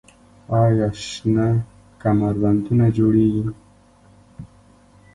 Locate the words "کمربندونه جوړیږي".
2.01-3.45